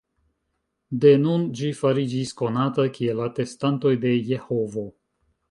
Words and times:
De 1.03 1.11
nun 1.25 1.43
ĝi 1.59 1.69
fariĝis 1.81 2.33
konata 2.41 2.87
kiel 2.97 3.23
"Atestantoj 3.27 3.93
de 4.07 4.17
Jehovo". 4.33 4.89